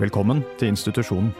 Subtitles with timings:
[0.00, 1.34] Velkommen til institusjonen.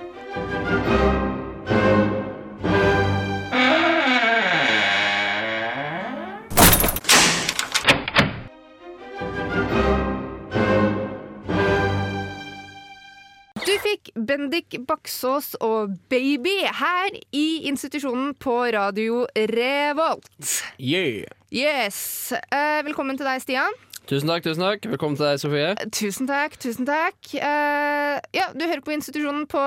[13.65, 20.28] Du fikk Bendik Baksås og Baby her i institusjonen på Radio Revolt.
[20.77, 21.24] Yeah.
[21.48, 22.33] Yes.
[22.52, 23.80] Eh, velkommen til deg, Stian.
[24.10, 24.87] Tusen takk, tusen takk.
[24.91, 25.66] Velkommen til deg, Sofie.
[25.95, 27.14] Tusen takk, tusen takk.
[27.30, 29.62] Uh, ja, du hører på institusjonen på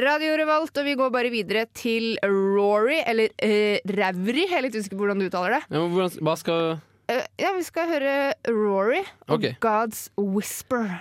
[0.00, 4.48] Radio Revolt, og vi går bare videre til Rory, eller uh, Ravri.
[4.48, 5.62] Jeg er litt usikker på hvordan du uttaler det.
[5.70, 6.78] Ja, hvordan, hva skal
[7.08, 8.14] Uh, ja, vi skal høre
[8.52, 8.98] Rory
[9.30, 9.54] og okay.
[9.64, 10.98] God's Whisper.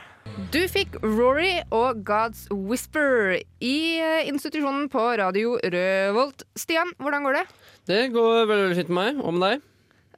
[0.53, 6.45] Du fikk Rory og God's Whisper i eh, institusjonen på Radio Revolt.
[6.55, 7.44] Stian, hvordan går det?
[7.91, 9.20] Det går veldig, veldig fint med meg.
[9.20, 9.67] Og med deg?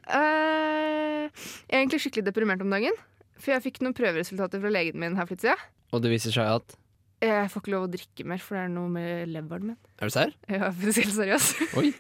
[0.09, 2.95] Eh, jeg er egentlig skikkelig deprimert om dagen.
[3.39, 5.67] For jeg fikk noen prøveresultater fra legen min her for litt siden.
[5.95, 6.75] Og det viser seg at
[7.23, 9.79] Jeg får ikke lov å drikke mer, for det er noe med leveren min.
[9.99, 10.35] Er du serr?
[10.51, 11.63] Ja, for det seriøst.
[11.79, 11.93] Oi.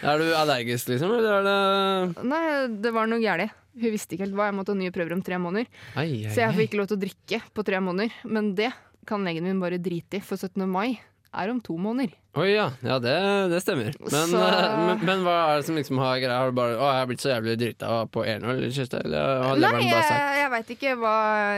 [0.00, 1.12] Er du allergisk, liksom?
[1.12, 2.44] Eller er det Nei,
[2.80, 3.56] det var noe galt.
[3.80, 4.48] Hun visste ikke helt hva.
[4.48, 5.68] Jeg måtte ha nye prøver om tre måneder.
[5.94, 8.14] Ai, ai, Så jeg fikk ikke lov til å drikke på tre måneder.
[8.26, 8.70] Men det
[9.08, 10.64] kan legen min bare drite i, for 17.
[10.70, 10.98] mai
[11.32, 12.12] er om to måneder.
[12.38, 12.68] Oi, ja.
[12.86, 13.12] Ja, det,
[13.50, 13.90] det stemmer.
[14.00, 16.38] Men, Så- eh, men, men hva er det som liksom har greia?
[16.38, 18.70] Har du bare Å, jeg har blitt så jævlig drita på enøl i?
[18.70, 21.14] Eller har Nei, leveren bare sagt jeg, jeg veit ikke hva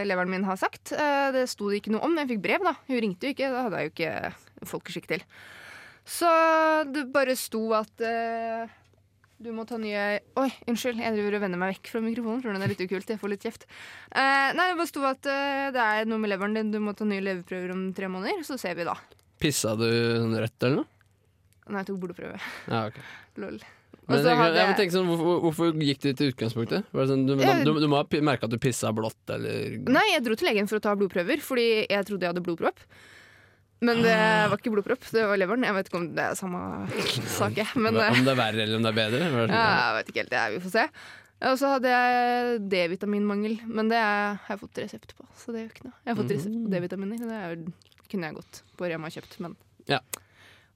[0.09, 0.92] leveren min har sagt.
[0.97, 2.17] Eh, Det sto det ikke noe om.
[2.20, 2.75] Jeg fikk brev, da.
[2.89, 3.51] Hun ringte jo ikke.
[3.53, 5.27] Da hadde jeg jo ikke folkeskikk til.
[6.09, 6.29] Så
[6.92, 8.67] det bare sto at uh,
[9.42, 10.98] du må ta nye Oi, unnskyld.
[10.98, 12.42] Jeg driver og vender meg vekk fra mikrofonen.
[12.42, 13.12] Tror den er litt ukult.
[13.12, 13.69] Jeg får litt kjeft.
[14.11, 16.73] Uh, nei, det bare sto at uh, det er noe med leveren din.
[16.75, 18.42] Du må ta nye leverprøver om tre måneder.
[18.48, 18.97] Så ser vi da.
[19.43, 20.89] Pissa du sånn rødt eller noe?
[21.73, 22.39] Nei, jeg tok blodprøve.
[22.71, 22.98] Ja, ok.
[23.43, 23.61] Lol.
[24.11, 26.89] Men jeg, hadde jeg, tenker sånn, hvorfor, hvorfor gikk du til utgangspunktet?
[26.91, 27.53] Var det sånn, du, Ja.
[27.63, 30.67] du, du må ha merka at du pissa blått, eller Nei, jeg dro til legen
[30.70, 32.83] for å ta blodprøver, fordi jeg trodde jeg hadde blodpropp.
[33.83, 34.47] Men det Ah.
[34.51, 35.64] var ikke blodpropp, det var leveren.
[35.67, 36.61] Jeg vet ikke om det er samme
[37.39, 37.57] sak.
[37.75, 39.19] Men eh, Om det er verre eller om det er bedre?
[39.19, 40.31] Det ja, sånn, jeg vet ikke helt.
[40.35, 40.85] det, Vi får se.
[41.42, 45.27] Og så hadde jeg D-vitaminmangel, men det er- har jeg fått resept på.
[45.35, 45.97] Så det gjør ikke noe.
[46.07, 47.19] Jeg har fått resept på D-vitaminer.
[47.19, 47.73] Det er, jo-
[48.12, 49.56] kunne jeg gått på Rema og kjøpt, men
[49.90, 49.98] Ja.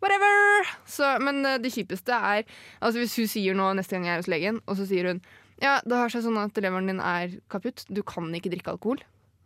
[0.03, 0.67] whatever!
[0.89, 2.43] Så, men eh, det kjipeste er
[2.81, 5.21] Altså Hvis hun sier nå neste gang jeg er hos legen, og så sier hun
[5.63, 8.99] ja, det har seg sånn at leveren din er kaputt, du kan ikke drikke alkohol,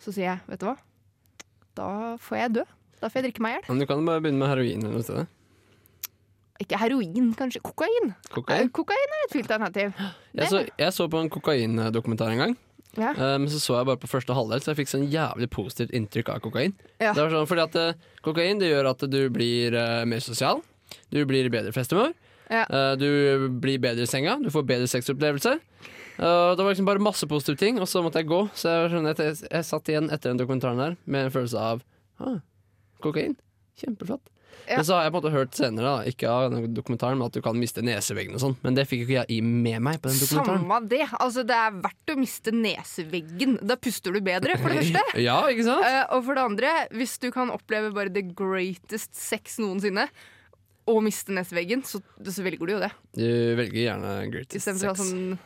[0.02, 0.72] så sier jeg vet du hva,
[1.78, 2.64] da får jeg dø.
[2.98, 3.68] Da får jeg drikke meg i hjel.
[3.70, 5.30] Men du kan bare begynne med heroin eller noe sted.
[6.60, 7.62] Ikke heroin, kanskje.
[7.64, 8.10] Kokain.
[8.34, 8.66] Kokain?
[8.66, 9.94] Eh, Kokain er et fint alternativ.
[10.36, 12.56] Jeg jeg så på en kokaindokumentar en gang,
[12.98, 13.12] Ja.
[13.14, 15.92] Uh, men så så jeg bare på første halvdel, så jeg fikk sånn jævlig positivt
[15.94, 16.74] inntrykk av kokain.
[16.98, 17.12] Ja.
[17.14, 20.62] Det var sånn, fordi at uh, Kokain det gjør at du blir uh, mer sosial,
[21.14, 22.14] du blir i bedre festhumør,
[22.50, 22.64] Ja.
[22.98, 25.52] du blir bedre i senga, du får bedre sexopplevelse.
[26.18, 28.40] Det var liksom bare masse positive ting, og så måtte jeg gå.
[28.58, 31.84] Så jeg, sånn, jeg, jeg satt igjen etter den dokumentaren der med en følelse av
[32.18, 32.40] ah,
[33.06, 33.36] kokain.
[33.78, 34.26] Kjempeflott.
[34.70, 34.78] Ja.
[34.78, 37.34] Men så har jeg på en måte hørt senere, da, ikke av dokumentaren, men at
[37.34, 38.56] du kan miste neseveggen og sånn.
[38.62, 40.62] Men det fikk ikke jeg i med meg på den dokumentaren.
[40.62, 41.02] Samme det.
[41.18, 43.56] Altså, det er verdt å miste neseveggen.
[43.66, 45.06] Da puster du bedre, for det første.
[45.30, 45.84] Ja, ikke sant?
[45.84, 50.06] Uh, og for det andre, hvis du kan oppleve bare the greatest sex noensinne,
[50.90, 52.90] og miste neseveggen, så, så velger du jo det.
[53.18, 53.26] Du
[53.58, 54.82] velger gjerne greatest sex.
[54.82, 55.02] sex.
[55.02, 55.38] sånn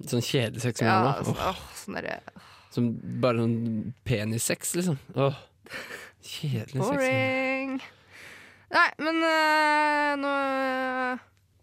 [0.00, 2.14] Sånn kjedelig sex som ja, altså, Åh, åh, sånn derre
[2.74, 2.90] som
[3.22, 4.98] bare sånn penissex, liksom.
[5.18, 5.38] Åh.
[6.22, 6.84] Kjedelig sex.
[6.86, 7.80] boring.
[8.70, 10.32] Nei, men eh, nå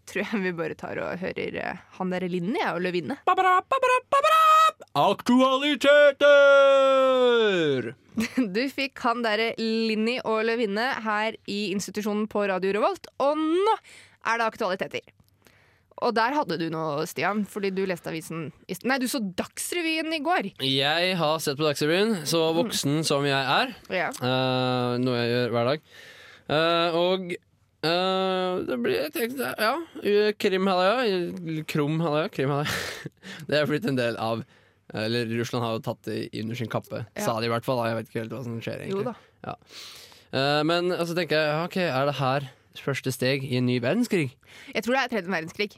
[0.08, 3.16] tror jeg vi bare tar og hører eh, han derre Linni og Løvinne.
[6.68, 7.94] Aktualiteter!
[8.58, 13.76] Du fikk han derre Linni og Løvinne her i institusjonen på Radio Revolt, og nå
[13.78, 15.04] er det aktualiteter.
[16.02, 19.20] Og der hadde du noe, Stian, fordi du leste avisen i st- Nei, du så
[19.22, 20.50] Dagsrevyen i går.
[20.66, 24.10] Jeg har sett på Dagsrevyen, så voksen som jeg er, Ja.
[24.18, 25.80] Uh, noe jeg gjør hver dag.
[26.48, 27.34] Eh, og
[27.84, 29.74] uh, det blir tenkte, Ja,
[30.40, 31.64] krimhalvøya.
[31.68, 32.30] Krumhalvøya.
[32.32, 32.78] Krimhalvøya.
[33.50, 34.46] Det er blitt en del av
[34.96, 37.26] Eller Russland har jo tatt det under sin kappe, Ja.
[37.26, 37.82] sa de i hvert fall.
[37.82, 37.90] da.
[37.92, 39.04] Jeg vet ikke helt hva som skjer, egentlig.
[39.04, 39.58] Jo da.
[40.32, 42.48] Eh, men så tenker jeg, ok, er det her
[42.80, 44.30] første steg i en ny verdenskrig?
[44.72, 45.72] Jeg tror det er tredje verdenskrig.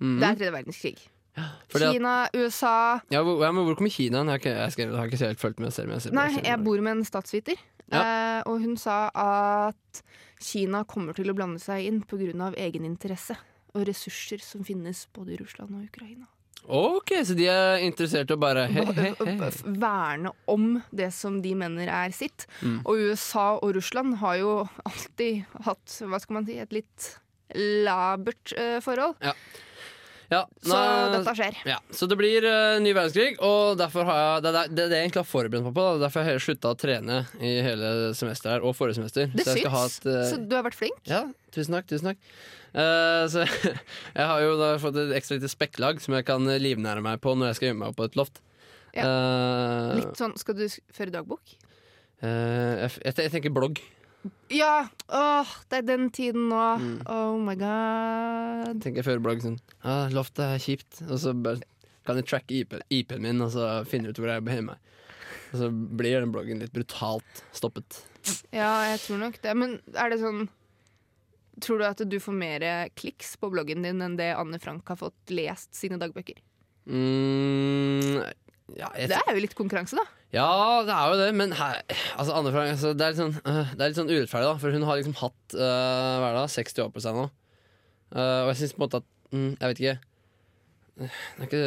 [0.00, 0.18] Mhm.
[0.18, 0.98] Det er tredje verdenskrig.
[1.72, 4.22] Fordi Kina, USA Ja, hvor, ja, men hvor kommer Kina?
[4.24, 5.92] Jeg har ikke, jeg jeg har ikke helt fulgt med selv.
[5.96, 7.60] jeg ser Nei, jeg bor med en statsviter,
[7.92, 10.02] eh, og hun sa at
[10.40, 12.52] Kina kommer til å blande seg inn pga.
[12.56, 13.36] egeninteresse
[13.74, 16.28] og ressurser som finnes både i Russland og Ukraina.
[16.68, 19.50] Ok, så de er interessert i å bare he, he, he.
[19.80, 22.44] Verne om det som de mener er sitt.
[22.60, 22.82] Mm.
[22.82, 24.52] Og USA og Russland har jo
[24.84, 27.12] alltid hatt hva skal man si, et litt
[27.54, 29.16] labert uh, forhold.
[29.24, 29.32] Ja,
[30.28, 31.54] Så nå- dette skjer.
[31.70, 34.84] Ja, så det blir uh, ny verdenskrig, og derfor har jeg, det, er det, det
[34.84, 35.86] er jeg egentlig har forberedt meg på.
[35.86, 36.02] Da.
[36.04, 39.30] Derfor har jeg slutta å trene i hele semesteret her, og forrige semester.
[39.32, 39.98] Det så syns.
[40.02, 41.00] et, uh, Så du har vært flink.
[41.08, 41.22] Ja,
[41.56, 41.88] tusen takk.
[41.90, 42.20] tusen takk
[42.68, 43.46] Uh, Så
[44.18, 47.32] jeg har jo da fått et ekstra lite spekklag som jeg kan livnære meg på
[47.32, 48.42] når jeg skal gjemme meg opp på et loft.
[48.92, 51.54] Eh, Litt sånn, Skal du føre dagbok?
[52.20, 53.80] jeg, jeg, jeg tenker blogg.
[54.52, 54.88] Ja!
[55.08, 56.64] Åh, det er den tiden nå.
[56.82, 56.98] Mm.
[57.08, 58.82] Oh my god.
[58.84, 61.00] Tenker jeg fører blogg sånn ah, Loftet er kjipt.
[61.08, 61.62] Og så bare
[62.08, 64.94] kan jeg tracke IP IP-en min, og så finne ut hvor jeg befinner meg.
[65.48, 68.02] Og så blir den bloggen litt brutalt stoppet.
[68.52, 69.54] Ja, jeg tror nok det.
[69.56, 70.48] Men er det sånn
[71.58, 72.62] Tror du at du får mer
[72.94, 76.36] kliks på bloggen din enn det Anne Frank har fått lest sine dagbøker?
[76.86, 78.20] Mm,
[78.78, 80.04] ja, Det er jo litt konkurranse, da.
[80.28, 80.48] Ja,
[80.84, 81.78] det er jo det, men her,
[82.20, 84.56] altså, Anne Frank, altså, det, er litt sånn, øh, det er litt sånn urettferdig, da.
[84.60, 87.24] For hun har liksom hatt øh, hva er det, da, 60 år på seg nå.
[88.12, 89.96] Øh, og jeg syns på en måte at mm, Jeg vet ikke.
[90.98, 91.64] Det er, ikke,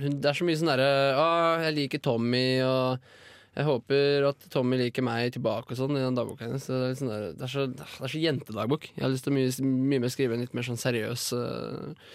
[0.00, 1.28] hun, det er så mye sånn derre Å,
[1.64, 3.06] jeg liker Tommy, og
[3.52, 6.64] jeg håper at Tommy liker meg tilbake og sånn i den dagboka hennes.
[6.64, 8.88] Det er, sånn der, det, er så, det så jentedagbok.
[8.94, 12.14] Jeg har lyst til å mye, mye mer skrive en litt mer sånn seriøs uh,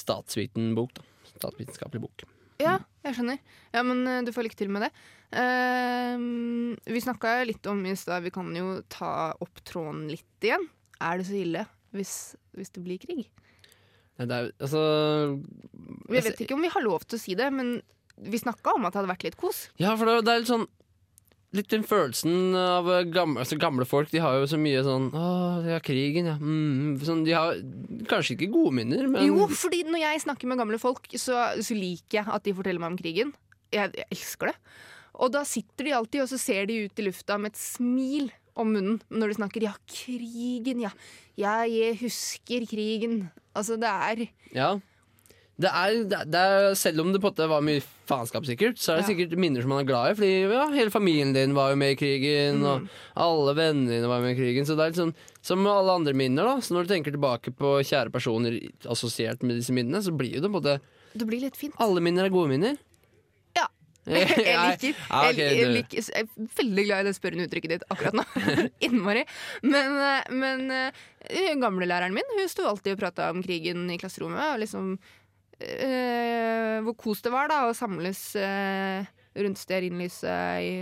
[0.00, 0.96] statsvitenbok.
[0.96, 2.24] da Statsvitenskapelig bok.
[2.62, 3.42] Ja, jeg skjønner.
[3.74, 4.92] Ja, men eh, du får lykke til med det.
[5.32, 10.66] Uh, vi snakka litt om i stad, vi kan jo ta opp tråden litt igjen.
[11.02, 11.64] Er det så ille
[11.96, 12.12] hvis,
[12.56, 13.24] hvis det blir krig?
[14.20, 14.82] Nei, det er, altså
[16.12, 17.78] Jeg vet ikke om vi har lov til å si det, men
[18.22, 19.64] vi snakka om at det hadde vært litt kos.
[19.80, 20.68] Ja, for det, det er litt sånn
[21.52, 24.08] Litt den følelsen av gamle, altså gamle folk.
[24.08, 25.24] De har jo så mye sånn Å,
[25.66, 26.36] har krigen, ja.
[26.40, 27.58] Mm, sånn, de har
[28.08, 31.76] kanskje ikke gode minner, men Jo, fordi når jeg snakker med gamle folk, så, så
[31.76, 33.34] liker jeg at de forteller meg om krigen.
[33.72, 34.56] Jeg, jeg elsker det.
[35.20, 38.30] Og da sitter de alltid, og så ser de ut i lufta med et smil
[38.56, 39.66] om munnen når de snakker.
[39.68, 40.92] Ja, krigen, ja.
[41.40, 43.26] Ja, jeg husker krigen.
[43.56, 44.24] Altså, det er
[44.56, 44.72] Ja.
[45.60, 48.94] Det er, det er, selv om det på en måte var mye faenskap, sikkert, så
[48.94, 49.08] er det Ja.
[49.12, 50.14] sikkert minner som man er glad i.
[50.16, 54.24] Fordi ja, hele familien din var jo med i krigen, og alle vennene dine var
[54.24, 54.64] med i krigen.
[54.66, 55.14] Så det er litt sånn
[55.44, 56.44] som med alle andre minner.
[56.48, 58.58] da Så når du tenker tilbake på kjære personer
[58.88, 60.80] assosiert med disse minnene, så blir jo det på en måte
[61.14, 61.74] Det blir litt fint.
[61.78, 62.76] Alle minner er gode minner.
[63.54, 63.68] Ja.
[64.08, 67.84] jeg Jeg liker, jeg, jeg, liker, jeg er veldig glad i det spørrende uttrykket ditt
[67.92, 68.24] akkurat nå.
[68.88, 69.26] Innmari.
[69.62, 74.56] Men, eh, men eh, gamlelæreren min hun sto alltid og prata om krigen i klasserommet.
[74.56, 74.96] Og liksom
[75.62, 80.72] eh, Hvor kos det var da å samles eh, rundt stearinlyset i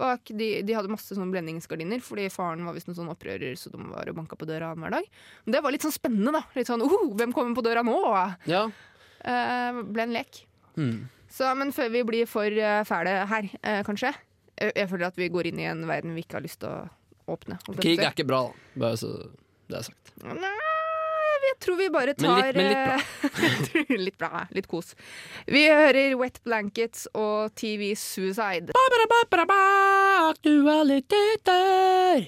[0.00, 0.32] bak.
[0.34, 3.82] De, de hadde masse sånne blendingsgardiner, fordi faren var visst en sånn opprører, så de
[3.90, 5.10] var og banka på døra annenhver dag.
[5.44, 6.44] Men det var litt sånn spennende, da.
[6.56, 7.98] Litt sånn oh, hvem kommer på døra nå?
[8.50, 8.66] Ja.
[9.20, 10.44] Eh, ble en lek.
[10.80, 10.96] Mm.
[11.30, 15.20] Så, men før vi blir for eh, fæle her, eh, kanskje jeg, jeg føler at
[15.20, 17.60] vi går inn i en verden vi ikke har lyst til å åpne.
[17.78, 18.80] Krig er ikke bra, da.
[18.82, 19.12] Bare så
[19.70, 20.12] det er sagt.
[20.26, 20.50] Nei,
[21.48, 22.98] jeg tror vi bare Men tar litt- men litt bra.
[23.80, 24.42] eh, litt bra.
[24.56, 24.94] Litt kos.
[25.46, 28.72] Vi hører Wet Blankets og TV Suicide.
[30.30, 32.26] Aktualiteter!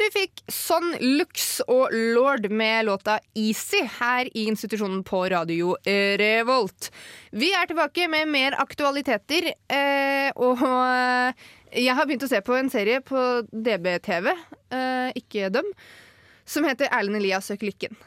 [0.00, 6.88] Du fikk Son Lux og Lord med låta Easy her i institusjonen på Radio Revolt.
[7.36, 11.32] Vi er tilbake med mer aktualiteter, eh, og eh,
[11.84, 13.20] jeg har begynt å se på en serie på
[13.52, 14.32] DBTV,
[14.72, 15.68] eh, ikke dem,
[16.44, 17.98] som heter Erlend Elias søker lykken.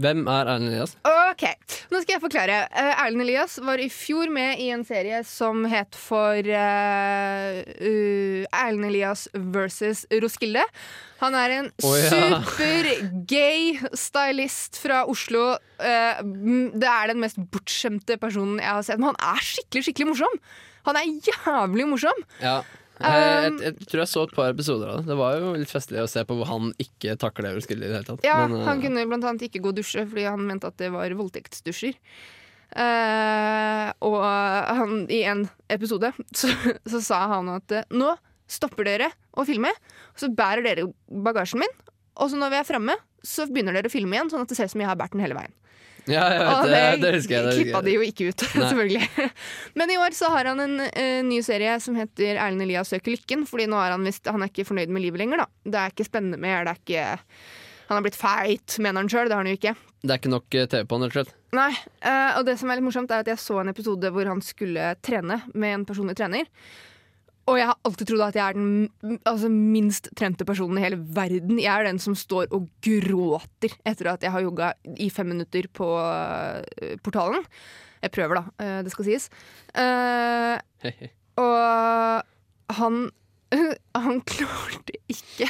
[0.00, 0.94] Hvem er Erlend Elias?
[1.06, 1.44] Ok,
[1.92, 2.60] nå skal jeg forklare.
[2.72, 8.60] Eh, Erlend Elias var i fjor med i en serie som het for uh, uh,
[8.62, 10.64] Erlend Elias versus Roskilde.
[11.18, 12.08] Han er en oh, ja.
[12.14, 15.50] super-gay stylist fra Oslo.
[15.82, 16.22] Uh,
[16.72, 19.02] det er den mest bortskjemte personen jeg har sett.
[19.02, 20.42] Men han er skikkelig, skikkelig morsom!
[20.88, 22.26] Han er jævlig morsom!
[22.40, 22.62] Ja.
[22.98, 25.10] Jeg, jeg, Um, jeg, tror jeg så et par episoder av det.
[25.12, 28.00] Det var jo litt festlig å se på hvor han ikke takler Roskilde i det
[28.00, 28.26] hele tatt.
[28.26, 30.78] Ja, Men, eh, Han kunne blant annet ikke gå og dusje fordi han mente at
[30.82, 31.98] det var voldtektsdusjer.
[32.68, 36.50] Uh, og han, i en episode så,
[36.84, 38.12] så sa han at eh, nå
[38.48, 39.70] stopper dere å filme,
[40.12, 41.74] og så bærer dere bagasjen min,
[42.18, 44.58] og så når vi er framme, så begynner dere å filme igjen, sånn at det
[44.58, 45.54] ser ut som jeg har båret den hele veien.
[46.10, 47.44] Ja, jeg vet, Og det, det husker jeg.
[47.46, 49.28] Det klippa de jo ikke ut, selvfølgelig.
[49.78, 53.14] Men i år så har han en uh, ny serie som heter Erlend Elias søker
[53.14, 53.44] lykken.
[53.48, 55.48] Fordi nå er han visst Han er ikke fornøyd med livet lenger, da.
[55.68, 56.66] Det er ikke spennende mer.
[56.66, 57.04] Det er ikke
[57.88, 59.30] Han har blitt feit, mener han sjøl.
[59.30, 59.76] Det har han jo ikke.
[59.98, 61.34] Det er ikke nok eh, TV på han, rett og slett.
[61.56, 61.70] Nei,
[62.06, 64.42] eh, og det som er litt morsomt er at jeg så en episode hvor han
[64.44, 66.46] skulle trene med en personlig trener.
[67.48, 70.98] Og jeg har alltid trodd at jeg er den altså, minst trente personen i hele
[71.00, 71.60] verden.
[71.62, 75.70] Jeg er den som står og gråter etter at jeg har jogga i fem minutter
[75.72, 76.60] på uh,
[77.04, 77.46] portalen.
[78.04, 78.44] Jeg prøver, da.
[78.60, 79.30] Uh, det skal sies.
[79.74, 81.12] Hei.
[81.40, 83.08] og han
[83.96, 85.46] Han klarte ikke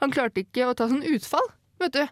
[0.00, 1.48] Han klarte ikke å ta sånn utfall,
[1.82, 2.04] vet du.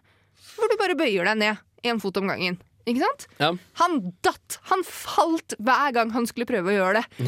[0.57, 2.59] Hvor du bare bøyer deg ned én fot om gangen.
[2.87, 3.25] Ikke sant?
[3.41, 3.49] Ja.
[3.81, 4.59] Han datt!
[4.71, 7.25] Han falt hver gang han skulle prøve å gjøre det.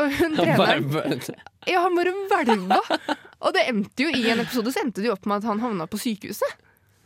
[0.00, 1.22] Og hun treneren
[1.68, 2.80] Ja, han bare hvelva.
[3.38, 5.62] Og det endte jo i en episode så endte det jo opp med at han
[5.62, 6.58] havna på sykehuset.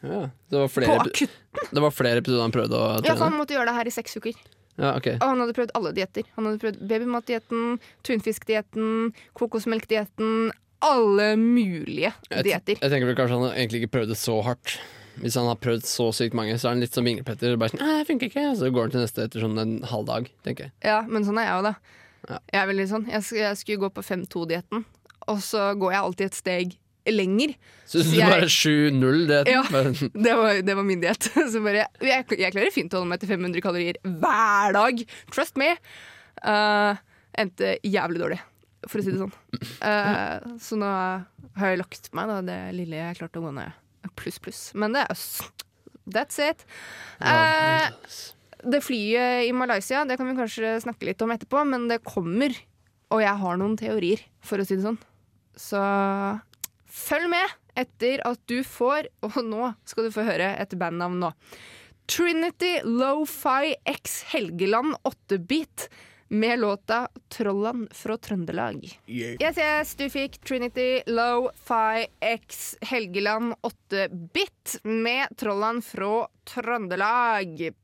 [0.02, 0.24] ja.
[0.50, 1.68] det, var På akutten!
[1.70, 3.10] det var flere episoder han prøvde å trene?
[3.10, 4.40] Ja, for han måtte gjøre det her i seks uker.
[4.80, 5.18] Ja, okay.
[5.20, 6.26] Og han hadde prøvd alle dietter.
[6.38, 7.76] Han hadde prøvd babymatdietten,
[8.08, 10.50] tunfiskdietten, kokosmelkdietten.
[10.82, 14.80] Alle mulige Jeg, jeg tenker vel kanskje han egentlig ikke prøvde så hardt.
[15.20, 17.56] Hvis han har prøvd så sykt mange, så er han litt som Vinglepetter.
[17.60, 20.30] Bare sånn, det funker ikke Så går han til neste etter sånn en halv dag,
[20.46, 20.72] tenker jeg.
[20.88, 21.74] Ja, men sånn er jeg òg, da.
[22.30, 22.38] Ja.
[22.54, 23.08] Jeg er veldig sånn.
[23.10, 24.84] Jeg, jeg skulle gå på 5-2-dietten,
[25.28, 26.78] og så går jeg alltid et steg
[27.10, 27.54] lenger.
[27.90, 29.50] Så du Jeg- bare 7-0-dietten?
[29.52, 29.62] Ja.
[29.70, 29.92] bare,
[30.26, 31.28] Det var, det var min diett.
[31.52, 35.02] Så bare jeg, jeg klarer fint å holde meg til 500 kalorier hver dag.
[35.34, 35.72] Trust me.
[36.46, 36.94] Uh,
[37.38, 38.38] endte jævlig dårlig,
[38.86, 39.34] for å si det sånn.
[39.82, 40.88] Uh, så nå
[41.58, 43.74] har jeg lagt meg da, det lille jeg klarte å gå ned.
[44.18, 44.62] Pluss, pluss.
[44.78, 45.18] Men det er
[46.12, 46.64] That's it.
[47.22, 47.90] Eh,
[48.62, 52.54] det flyet i Malaysia det kan vi kanskje snakke litt om etterpå, men det kommer.
[53.12, 54.98] Og jeg har noen teorier, for å si det sånn.
[55.58, 55.80] Så
[56.92, 61.32] følg med etter at du får Og nå skal du få høre et bandnavn nå.
[62.10, 65.86] Trinity Lo-Fi X Helgeland 8-bit
[66.32, 68.98] med låta 'Trollan fra Trøndelag'.
[69.06, 77.74] Yes, yes, du fikk Trinity Low Fi X Helgeland 8-bit med 'Trollan fra Trøndelag'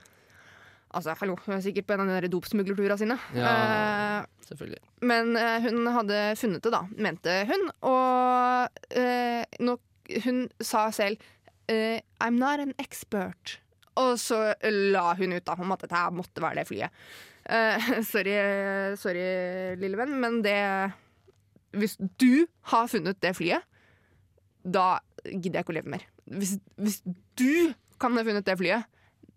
[0.94, 3.16] Altså, hallo, Hun er sikkert på en av de dopsmuglerturene sine.
[3.34, 3.48] Ja.
[3.50, 4.78] Eh, Selvfølgelig.
[5.02, 7.64] men eh, hun hadde funnet det, da, mente hun.
[7.82, 9.74] Og eh, nå,
[10.24, 11.20] hun sa selv
[11.70, 13.58] uh, I'm not an expert.
[14.00, 17.04] Og så la hun ut da om at dette her måtte være det flyet.
[17.44, 18.34] Uh, sorry,
[19.00, 19.28] sorry,
[19.80, 20.58] lille venn, men det
[21.74, 23.62] Hvis du har funnet det flyet,
[24.64, 26.04] da gidder jeg ikke å leve mer.
[26.24, 27.00] Hvis, hvis
[27.38, 28.90] du kan ha funnet det flyet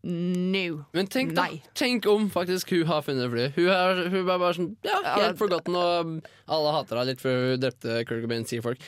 [0.07, 0.85] No.
[0.95, 3.57] Men tenk da, tenk om faktisk hun har funnet flyet.
[3.57, 7.23] Hun er, hun er bare sånn Ja, Ja, helt forgotten, og alle hater henne litt
[7.23, 8.83] før hun drepte Kurt Cobain, sier folk.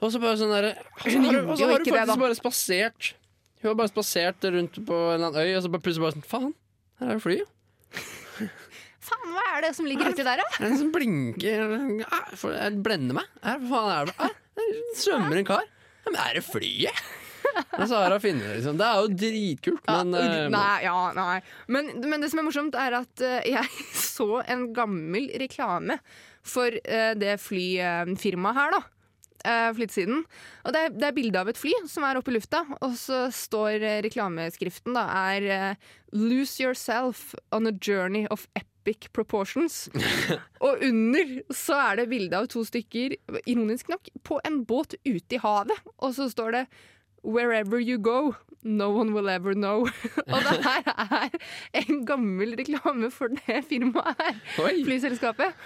[0.00, 2.38] Og så bare sånn derre Hun har, og så jo har hun det, faktisk bare
[2.38, 3.12] spasert
[3.60, 6.16] Hun har bare spasert rundt på en eller annen øy, og så bare plutselig bare
[6.16, 6.52] sånn Faen,
[7.00, 7.54] her er det flyet.
[9.10, 10.48] Faen, hva er det som ligger uti der, da?
[10.56, 11.74] Det er en som blinker
[12.56, 13.30] Jeg blender meg.
[13.44, 14.30] Her, faen er det?
[14.60, 15.64] Det svømmer en kar.
[16.06, 17.08] Men er det flyet?
[17.50, 18.78] Og så har hun funnet det, liksom.
[18.78, 21.36] Det er jo dritkult, men ja, eh, nei, ja, nei.
[21.72, 25.98] Men, men det som er morsomt, er at eh, jeg så en gammel reklame
[26.46, 28.82] for eh, det flyfirmaet her, da.
[29.40, 30.24] Uh, siden.
[30.64, 32.92] Og det er, det er bilde av et fly som er oppe i lufta, og
[32.98, 39.88] så står eh, reklameskriften da er eh, 'Lose yourself on a journey of epic proportions'.
[40.66, 43.16] og under så er det bilde av to stykker,
[43.46, 45.78] ironisk nok, på en båt ute i havet.
[45.98, 46.66] Og så står det
[47.24, 49.88] 'Wherever you go, No one will ever know.
[50.34, 50.82] Og det her
[51.72, 54.34] er en gammel reklame for det firmaet her.
[54.84, 55.56] Flyselskapet.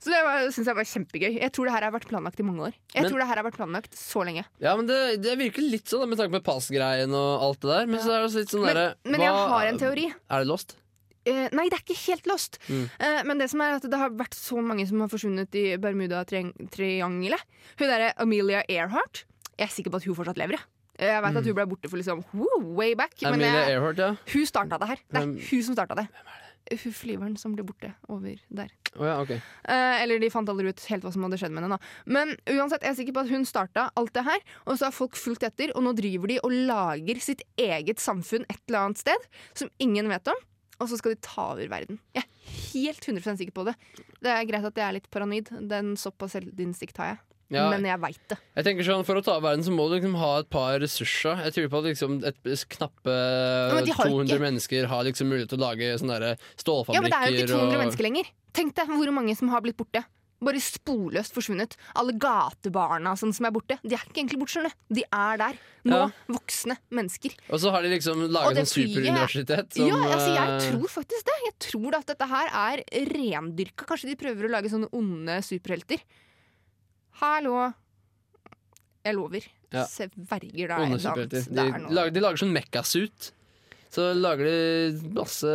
[0.00, 0.20] Så det
[0.56, 1.34] syns jeg var kjempegøy.
[1.42, 2.74] Jeg tror det her har vært planlagt i mange år.
[2.94, 4.44] Jeg Men- tror det her har vært planlagt så lenge.
[4.58, 7.86] Ja, men det, det virker litt sånn med tanke på passgreien og alt det der.
[7.86, 10.06] Men så er det sånn Men, der, men jeg har en teori.
[10.30, 10.76] Er det lost?
[11.28, 12.56] Uh, nei, det er ikke helt lost.
[12.70, 12.86] Mm.
[12.96, 15.76] Uh, men det som er at det har vært så mange som har forsvunnet i
[15.76, 17.42] Bermuda-triangelet.
[17.78, 19.24] Hun derre Amelia Earhart.
[19.58, 20.56] Jeg er sikker på at hun fortsatt lever.
[21.00, 23.12] Jeg, jeg vet at hun ble borte for liksom woo, way back.
[23.22, 24.10] Men Amelia jeg, Earhart, ja.
[24.32, 24.96] hun starta det her.
[25.10, 26.06] Det er Hvem- hun som starta det.
[26.70, 28.70] Hun flyveren som ble borte over der.
[28.96, 29.40] Oh, ja, okay.
[29.64, 31.78] Eh, eller de fant aldri ut helt hva som hadde skjedd med henne.
[31.78, 32.10] Da.
[32.10, 34.94] Men uansett, jeg er sikker på at hun starta alt det her, og så har
[34.94, 39.02] folk fulgt etter, og nå driver de og lager sitt eget samfunn et eller annet
[39.02, 39.26] sted
[39.58, 40.46] som ingen vet om.
[40.80, 41.98] Og så skal de ta over verden.
[42.16, 43.74] Jeg er helt 100% sikker på det.
[44.24, 45.50] Det er greit at jeg er litt paranoid.
[45.68, 47.20] Den såpass selvinnsikt har jeg.
[47.50, 48.38] Ja, Men jeg veit det.
[48.54, 51.40] jeg tenker sånn, For å ta verden så må du liksom ha et par ressurser.
[51.48, 52.38] Jeg tror på at liksom et
[52.76, 56.94] knappe ja, 200 ikke- mennesker har liksom mulighet til å lage sånne stålfabrikker.
[56.94, 57.82] Ja, Men det er jo ikke 200 og...
[57.82, 58.30] mennesker lenger.
[58.52, 60.04] Tenk deg hvor mange som har blitt borte.
[60.40, 61.74] Bare sporløst forsvunnet.
[62.00, 63.76] Alle gatebarna sånn som er borte.
[63.82, 64.70] De er ikke egentlig borte.
[64.88, 65.58] De er der.
[65.84, 65.98] Nå.
[65.98, 66.06] Ja.
[66.32, 67.34] Voksne mennesker.
[67.50, 69.76] Og så har de liksom laget en sånn superuniversitet.
[69.76, 71.36] Som, ja, altså jeg eh, tror faktisk det.
[71.44, 73.84] Jeg tror at dette her er rendyrka.
[73.90, 76.00] Kanskje de prøver å lage sånne onde superhelter.
[77.20, 77.66] Hallo.
[79.04, 79.44] Jeg lover.
[79.70, 79.84] Ja.
[79.84, 81.26] Sverger det er.
[81.28, 83.30] Det De, er lager, de lager sånn mekkasuit.
[83.90, 85.50] Så lager de masse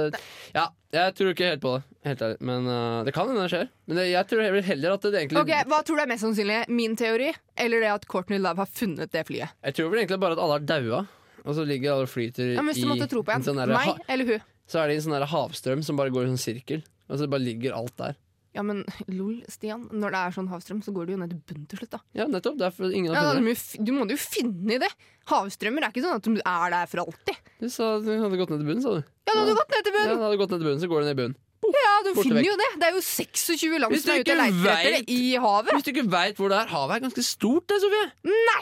[0.53, 2.39] Ja, jeg tror ikke helt på det, helt ærlig.
[2.49, 3.69] Men uh, det kan hende det skjer.
[3.87, 6.57] Men det, jeg tror heller- at det egentlig Ok, Hva tror du er mest sannsynlig?
[6.69, 9.55] Min teori eller det at Courtney Love har funnet det flyet?
[9.63, 11.01] Jeg tror vel egentlig bare at alle har daua,
[11.45, 14.45] og så ligger alle og flyter Ja, i en, sånn derre meg eller hun?
[14.67, 16.83] Så er det en sånn havstrøm som bare går i sånn sirkel.
[17.07, 18.15] Og så bare ligger alt der.
[18.55, 18.83] Ja, men
[19.17, 19.85] lol, Stian.
[19.91, 21.99] Når det er sånn havstrøm, så går det jo ned til bunnen til slutt, da.
[22.15, 22.57] Ja, nettopp.
[22.61, 23.79] Derfor ingen Ja, har du, funnet det.
[23.79, 24.91] Ja, du må jo finne i det.
[25.31, 27.41] Havstrømmer er ikke sånn at du er der for alltid.
[27.59, 29.01] Du sa at du hadde gått ned til bunnen, sa du.
[29.25, 30.07] Ja, den hadde gått ned til bunnen!
[30.07, 31.41] Ja, den hadde gått ned til bunnen, så går den ned i bunnen.
[31.75, 32.45] Ja, du finner vekk.
[32.45, 32.67] jo det.
[32.77, 35.71] Det er jo 26 land som er ute og leter etter det i havet.
[35.73, 38.09] Hvis du ikke veit hvor det er, havet er ganske stort, det, Sofie.
[38.29, 38.61] Nei!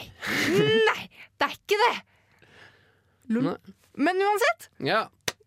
[0.88, 1.02] Nei!
[1.36, 1.92] Det er ikke det!
[3.34, 3.50] Lol.
[3.50, 3.74] Nei.
[4.08, 5.02] Men uansett, Ja.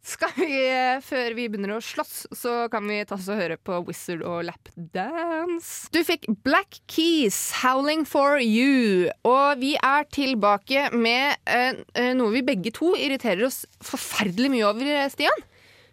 [0.08, 3.58] Skal vi, eh, før vi begynner å slåss, så kan vi ta oss og høre
[3.60, 5.90] på Wizard og Lapdance.
[5.92, 9.12] Du fikk Black Keys, 'Howling for You'.
[9.28, 14.70] Og vi er tilbake med eh, eh, noe vi begge to irriterer oss forferdelig mye
[14.70, 15.44] over, eh, Stian.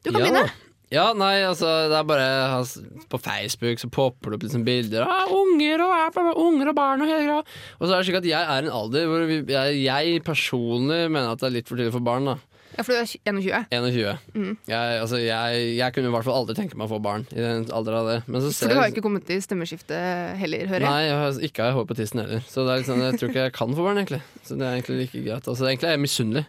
[0.04, 0.28] Du kan ja.
[0.28, 0.52] begynne.
[0.94, 2.26] Ja, nei, altså, det er bare
[2.60, 6.76] altså, På Facebook så popper det opp liksom bilder av unger og, er- unger og
[6.76, 7.42] barn og hele greia.
[7.80, 11.08] Og så er det slik at jeg er en alder hvor vi, jeg, jeg personlig
[11.10, 12.30] mener at det er litt for tidlig for barn.
[12.30, 12.36] da
[12.74, 13.60] Ja, for du er 21.
[13.70, 14.18] 21.
[14.34, 14.56] Mm.
[14.66, 17.38] Jeg, altså, jeg, jeg kunne i hvert fall aldri tenke meg å få barn i
[17.38, 18.16] den av det.
[18.26, 20.90] Men så ser For du har ikke kommet til stemmeskiftet heller, hører jeg.
[20.90, 22.42] Nei, jeg har ikke hår på tissen heller.
[22.50, 24.22] Så sånn, jeg tror ikke jeg kan få barn, egentlig.
[24.42, 25.50] Så det er egentlig like greit.
[25.50, 26.44] Altså, egentlig er jeg misunnelig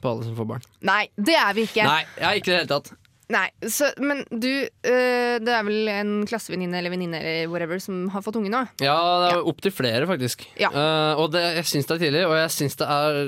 [0.00, 0.66] på alle som får barn.
[0.88, 1.84] Nei, det er vi ikke.
[1.88, 2.92] Nei, jeg er ikke det hele tatt.
[3.28, 8.06] Nei, så, Men du, øh, det er vel en klassevenninne eller venninne eller whatever som
[8.14, 8.62] har fått unge nå?
[8.80, 10.46] Ja, det er opptil flere, faktisk.
[10.60, 10.70] Ja.
[10.72, 13.18] Uh, og det, jeg syns det er tidlig, og jeg syns det er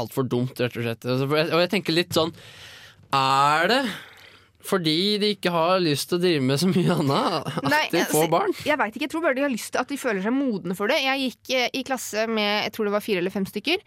[0.00, 1.04] altfor dumt, rett og slett.
[1.04, 2.32] Altså, for jeg, og jeg tenker litt sånn
[3.16, 3.82] Er det
[4.66, 8.02] fordi de ikke har lyst til å drive med så mye annet at Nei, de
[8.02, 8.52] altså, får barn?
[8.68, 10.76] Jeg vet ikke, jeg tror bare de har lyst til at de føler seg modne
[10.78, 10.98] for det.
[11.04, 13.80] Jeg gikk eh, i klasse med jeg tror det var fire eller fem stykker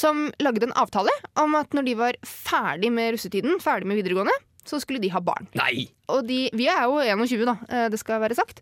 [0.00, 4.36] som lagde en avtale om at når de var ferdig med russetiden, ferdig med videregående,
[4.68, 5.48] så skulle de ha barn.
[5.58, 5.88] Nei!
[6.10, 8.60] Og de, vi er jo 21, da, eh, det skal være sagt.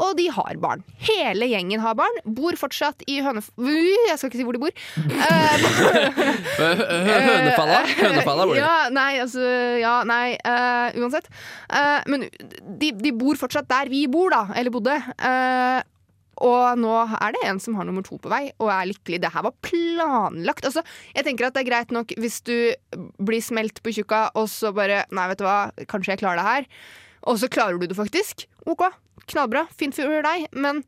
[0.00, 0.82] Og de har barn.
[1.02, 2.20] Hele gjengen har barn.
[2.24, 3.50] Bor fortsatt i Hønef...
[3.58, 4.74] Jeg skal ikke si hvor de bor.
[6.60, 6.76] Eh,
[7.24, 7.78] Hønefalla?
[7.88, 8.60] Hønefalla bor de.
[8.60, 9.42] Ja, nei, altså
[9.80, 11.30] Ja, nei, uh, uansett.
[11.72, 12.26] Uh, men
[12.80, 14.42] de, de bor fortsatt der vi bor, da.
[14.58, 14.96] Eller bodde.
[15.00, 15.80] Eh,
[16.40, 19.20] og nå er det en som har nummer to på vei, og er lykkelig.
[19.22, 20.64] Det her var planlagt.
[20.68, 22.56] Altså, jeg tenker at det er greit nok hvis du
[23.20, 26.48] blir smelt på tjukka, og så bare Nei, vet du hva, kanskje jeg klarer det
[26.48, 26.70] her.
[27.28, 28.46] Og så klarer du det faktisk.
[28.70, 28.86] OK,
[29.28, 29.66] knallbra.
[29.76, 30.48] Fint for deg.
[30.56, 30.84] Men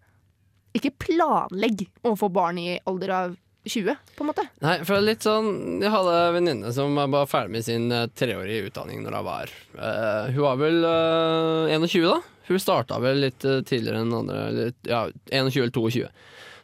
[0.76, 4.44] ikke planlegg å få barn i alder av 20, på en måte.
[4.64, 8.66] Nei, for litt sånn Jeg hadde en venninne som var ferdig med sin eh, treårige
[8.66, 12.16] utdanning når hun var uh, Hun var vel uh, 21, da.
[12.48, 14.46] Hun starta vel litt eh, tidligere enn andre.
[14.56, 16.08] Litt, ja, 21 eller 22.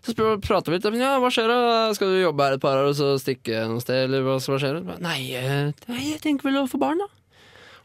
[0.07, 0.99] Så spør- prater vi litt.
[1.01, 1.59] Ja, hva skjer da?
[1.95, 4.59] Skal du jobbe her et par år og så stikke noe sted, eller hva, hva
[4.63, 4.79] skjer?
[5.03, 7.09] Nei, eh, nei, jeg tenker vel å få barn, da.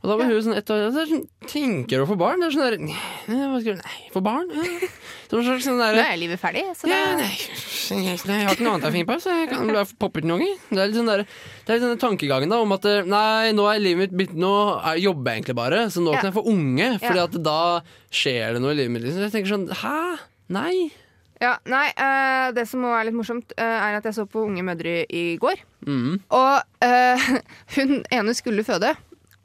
[0.03, 2.41] Og da var hun sånn ett år er sånn, Tenker du å få barn?
[2.43, 4.49] Det er sånn der «Nei, Nei, få barn?
[4.51, 4.89] Ja.
[5.31, 6.61] Så det sånn der, Nå er livet ferdig.
[6.77, 9.47] Så ja, nei, nei, jeg, jeg har ikke noe annet å finne på, så jeg
[9.49, 10.59] kan bare poppe ut noen ganger.
[10.67, 13.53] Det er litt sånn der, det er litt sånn tankegangen da, om at eh, nei,
[13.55, 16.43] nå er livet mitt Nå er, jobber jeg egentlig bare, så nå kan jeg få
[16.51, 16.89] unge.
[17.01, 17.61] Fordi at da
[18.13, 19.07] skjer det noe i livet mitt.
[19.07, 19.23] Liksom.
[19.23, 19.95] Jeg tenker sånn Hæ?
[20.53, 20.75] Nei.
[21.41, 24.45] Ja, nei, eh, Det som må er litt morsomt, eh, er at jeg så på
[24.45, 25.63] Unge mødre i går.
[25.87, 26.21] Mm.
[26.29, 27.25] Og eh,
[27.79, 28.93] hun ene skulle føde,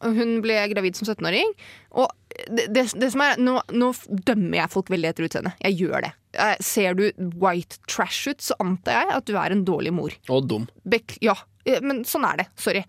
[0.04, 1.52] hun ble gravid som 17-åring.
[1.98, 2.08] Og
[2.46, 3.90] det, det, det som er, nå, nå
[4.28, 5.58] dømmer jeg folk veldig etter utseendet.
[5.64, 6.12] Jeg gjør det.
[6.38, 7.06] Eh, ser du
[7.40, 10.14] white trash ut, så antar jeg at du er en dårlig mor.
[10.30, 10.68] Og dum.
[10.88, 11.34] Bek ja,
[11.66, 12.48] eh, men sånn er det.
[12.60, 12.84] Sorry.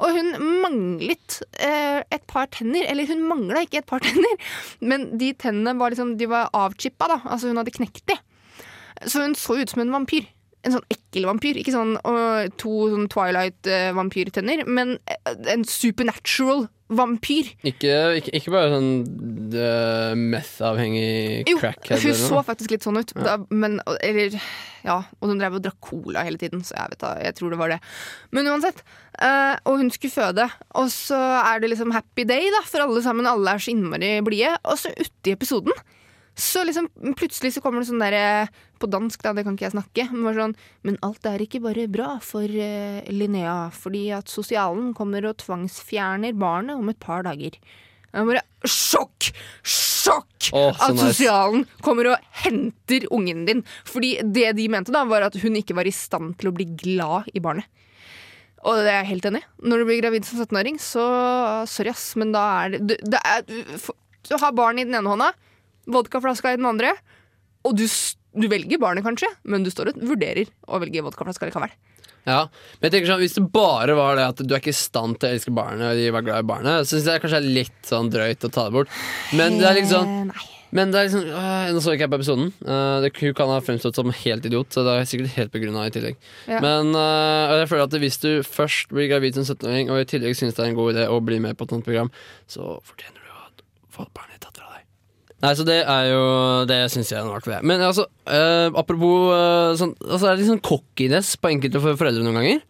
[0.00, 2.88] Og hun manglet eh, et par tenner.
[2.90, 7.10] Eller hun mangla ikke et par tenner, men de tennene var, liksom, de var avchippa.
[7.14, 7.20] Da.
[7.28, 8.18] Altså hun hadde knekt de.
[9.02, 10.26] Så hun så ut som en vampyr.
[10.62, 11.58] En sånn ekkel vampyr.
[11.58, 17.48] Ikke sånn og to sånn Twilight-vampyrtenner, men eh, en supernatural vampyr.
[17.66, 18.90] Ikke, ikke, ikke bare sånn
[19.54, 23.14] uh, meth-avhengig Jo, hun så faktisk litt sånn ut.
[23.16, 24.36] Da, men, eller,
[24.84, 27.54] ja, og hun drev og drakk cola hele tiden, så jeg vet da, jeg tror
[27.54, 27.80] det var det.
[28.34, 28.84] Men uansett.
[29.16, 30.46] Uh, og hun skulle føde,
[30.78, 33.28] og så er det liksom happy day da, for alle sammen.
[33.30, 34.54] Alle er så innmari blide.
[34.68, 35.76] Og så uti episoden
[36.38, 38.48] så liksom plutselig så kommer det sånn derre
[38.80, 40.06] På dansk, da, det kan ikke jeg snakke.
[40.14, 40.54] Men, sånn,
[40.86, 46.34] men alt er ikke bare bra for uh, Linnea, fordi at sosialen kommer og tvangsfjerner
[46.34, 47.58] barnet om et par dager.
[48.12, 49.30] Jeg bare Sjokk!
[49.66, 50.50] Sjokk!
[50.52, 51.12] Oh, at nice.
[51.12, 53.62] sosialen kommer og henter ungen din.
[53.88, 56.66] Fordi det de mente, da var at hun ikke var i stand til å bli
[56.74, 57.68] glad i barnet.
[58.62, 59.48] Og det er jeg helt enig i.
[59.66, 61.04] Når du blir gravid som 17-åring, så
[61.70, 63.42] sorry, ass, men da er det, det er,
[64.28, 65.32] du har barn i den ene hånda,
[65.90, 66.92] vodkaflaska i den andre,
[67.66, 71.74] og du, du velger barnet kanskje, men du står og vurderer å velge vodkaflaska likevel.
[72.22, 72.46] Ja,
[72.78, 75.18] men jeg tenker sånn, Hvis det bare var det at du er ikke i stand
[75.18, 77.50] til å elske barnet, og de var glad i barnet, så syns jeg kanskje det
[77.50, 78.98] er litt sånn drøyt å ta det bort.
[79.34, 80.50] Men det er liksom nei.
[80.72, 82.52] Men det er liksom øh, Nå så ikke jeg på episoden.
[82.64, 85.84] Uh, det hun kan ha fremstått som helt idiot, så det er sikkert helt begrunna
[85.84, 86.16] i tillegg.
[86.48, 86.62] Ja.
[86.64, 90.38] Men øh, jeg føler at hvis du først blir gravid som 17-åring, og i tillegg
[90.38, 92.08] synes det er en god idé å bli med på et sånt program,
[92.48, 93.44] så fortjener du å
[93.92, 94.51] få barnet ditt.
[95.42, 96.20] Nei, så det er jo
[96.70, 97.56] Det syns jeg er noe artig.
[97.66, 101.98] Men altså, øh, apropos øh, sånn altså, Det er litt sånn cockiness på enkelte for-
[101.98, 102.60] foreldre noen ganger.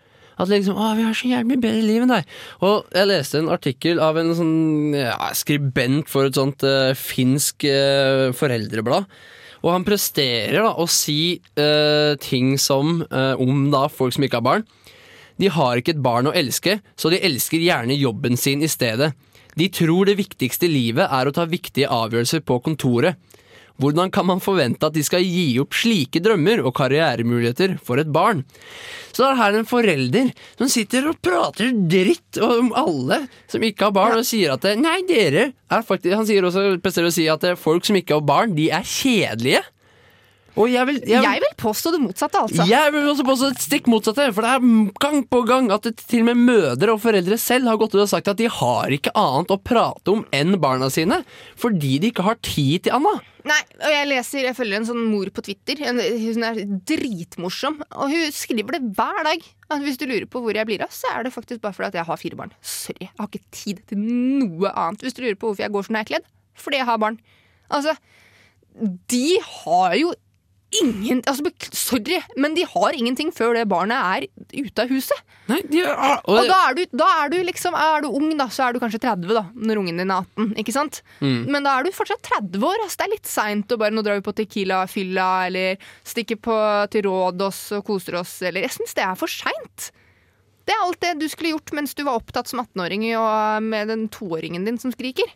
[0.41, 2.31] At liksom, å, vi har så jævlig bedre liv enn deg.
[2.65, 4.55] Og jeg leste en artikkel av en sånn
[4.97, 9.05] ja, skribent for et sånt eh, finsk eh, foreldreblad.
[9.63, 14.41] Og han presterer da å si eh, ting som eh, om da folk som ikke
[14.41, 14.65] har barn.
[15.39, 19.13] De har ikke et barn å elske, så de elsker gjerne jobben sin i stedet.
[19.59, 23.19] De tror det viktigste i livet er å ta viktige avgjørelser på kontoret.
[23.81, 28.11] Hvordan kan man forvente at de skal gi opp slike drømmer og karrieremuligheter for et
[28.13, 28.45] barn?
[29.11, 33.89] Så det er her en forelder som sitter og prater dritt om alle som ikke
[33.89, 37.27] har barn, og sier at nei, dere er faktisk Han sier også, presterer å si
[37.33, 39.65] at folk som ikke har barn, de er kjedelige.
[40.53, 42.67] Jeg vil, jeg vil Jeg vil påstå det motsatte, altså.
[42.69, 45.95] jeg vil også påstå det stikk motsatte, for det er gang på gang at det
[46.03, 48.93] til og med mødre og foreldre selv har gått ut og sagt at de har
[48.93, 51.23] ikke annet å prate om enn barna sine,
[51.57, 53.15] fordi de ikke har tid til Anna.
[53.49, 55.81] Nei, og jeg leser, jeg følger en sånn mor på Twitter.
[55.89, 57.81] En, hun er dritmorsom.
[57.99, 59.49] Og hun skriver det hver dag.
[59.83, 61.99] Hvis du lurer på hvor jeg blir av, så er det faktisk bare fordi at
[61.99, 62.53] jeg har fire barn.
[62.63, 65.03] Sorry, jeg har ikke tid til noe annet.
[65.03, 67.19] Hvis du lurer på hvorfor jeg går sånn jeg er kledd, fordi jeg har barn.
[67.73, 67.97] Altså,
[69.11, 70.13] de har jo
[70.81, 75.19] ingen altså, Sorry, men de har ingenting før det barnet er ute av huset.
[75.51, 78.47] Nei, de, og, Og da er, du, da er du liksom Er du ung, da,
[78.53, 80.53] så er du kanskje 30 da når ungen din er 18.
[80.63, 81.01] Ikke sant?
[81.21, 81.49] Mm.
[81.51, 82.85] Men da er du fortsatt 30 år.
[82.85, 86.59] Altså, Det er litt seint å bare nå drar vi på Tequila-fylla eller stikker på
[86.93, 88.37] til Rådås og koser oss.
[88.47, 89.91] Eller Jeg syns det er for seint.
[90.63, 93.91] Det er alt det du skulle gjort mens du var opptatt som 18-åring og med
[93.91, 95.27] den toåringen din som skriker.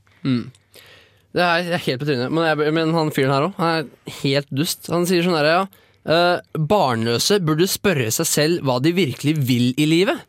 [1.37, 2.33] Det er, helt på trynet.
[2.33, 4.89] Men, jeg, men han fyren her òg, han er helt dust.
[4.93, 5.83] Han sier sånn herre, ja.
[6.07, 10.23] Uh, barnløse burde spørre seg selv hva de virkelig vil i livet.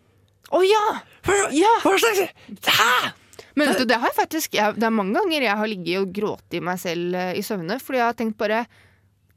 [0.50, 0.84] Å ja!
[1.54, 1.74] ja!
[1.84, 2.24] Hva slags
[2.66, 3.14] Hæ?!
[3.58, 6.02] Men vet du, det har jeg faktisk jeg, Det er mange ganger jeg har ligget
[6.02, 8.66] og grått i meg selv uh, i søvne, fordi jeg har tenkt bare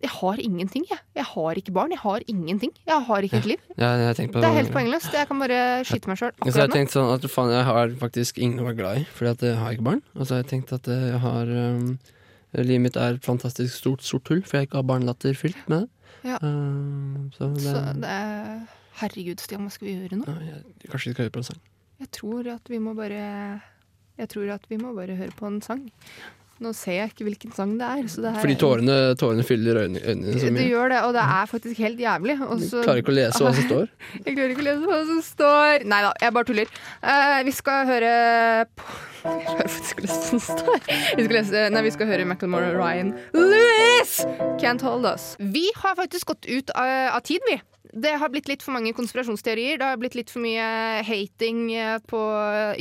[0.00, 0.98] Jeg har ingenting, jeg.
[1.14, 1.92] Jeg har ikke barn.
[1.92, 2.70] Jeg har ingenting.
[2.88, 3.64] Jeg har ikke et liv.
[3.76, 5.12] Ja, har Det er helt poengløst.
[5.12, 7.92] Jeg kan bare skyte meg sjøl Så jeg har tenkt sånn at faen, jeg har
[8.00, 10.02] faktisk ingen å være glad i, fordi at jeg har ikke barn.
[10.16, 11.98] Og så har jeg tenkt at jeg har um,
[12.56, 15.84] Livet mitt er et fantastisk stort sort hull, for jeg ikke har barnelatter fylt med
[15.84, 16.14] det.
[16.32, 16.40] Ja.
[16.42, 18.64] Um, så det, Så det er
[19.00, 20.26] Herregud, Stian, hva skal vi gjøre nå?
[20.28, 21.60] ja, jeg, Kanskje vi skal høre på en sang.
[22.00, 23.22] Jeg tror at vi må bare
[24.18, 25.86] Jeg tror at vi må bare høre på en sang.
[26.60, 28.08] Nå ser jeg ikke hvilken sang det er.
[28.12, 31.22] Så det her Fordi tårene, tårene fyller øynene, øynene så Det gjør det, og det
[31.24, 32.36] er faktisk helt jævlig.
[32.44, 33.86] Også, du klarer ikke å lese hva som står.
[34.26, 35.86] Jeg klarer ikke å lese hva som står.
[35.88, 36.74] Nei da, jeg bare tuller.
[37.00, 38.12] Uh, vi skal høre
[38.76, 38.90] på
[39.30, 40.84] Jeg klarer faktisk å lese hva som står.
[40.90, 44.20] Vi skal, lese, nei, vi skal høre Macclemore og Ryan Lewis!
[44.60, 45.32] Can't Hold Us.
[45.40, 47.56] Vi har faktisk gått ut av, av tid, vi.
[47.92, 49.78] Det har blitt litt for mange konspirasjonsteorier.
[49.80, 52.20] Det har blitt litt for mye hating eh, på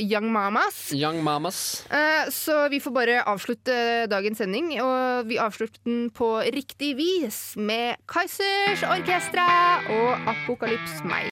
[0.00, 0.78] young mamas.
[0.96, 1.84] Young mamas.
[1.90, 7.56] Eh, Så vi får bare avslutte dagens sending, og vi avslutter den på riktig vis
[7.56, 9.46] med Kaizers Orkestra
[9.92, 11.28] og Apokalyps meg.